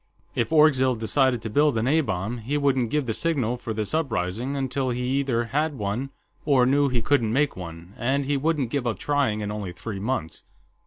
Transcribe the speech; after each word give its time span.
"If 0.33 0.51
Orgzild 0.51 0.99
decided 0.99 1.43
to 1.43 1.49
build 1.51 1.77
an 1.77 1.87
A 1.87 2.01
bomb, 2.01 2.39
he 2.39 2.57
wouldn't 2.57 2.89
give 2.89 3.05
the 3.05 3.13
signal 3.13 3.55
for 3.55 3.71
this 3.71 3.93
uprising 3.93 4.55
until 4.55 4.89
he 4.89 5.03
either 5.19 5.43
had 5.43 5.77
one 5.77 6.09
or 6.43 6.65
knew 6.65 6.89
he 6.89 7.03
couldn't 7.03 7.31
make 7.31 7.55
one, 7.55 7.93
and 7.99 8.25
he 8.25 8.35
wouldn't 8.35 8.71
give 8.71 8.87
up 8.87 8.97
trying 8.97 9.41
in 9.41 9.51
only 9.51 9.71
three 9.73 9.99
months. 9.99 10.43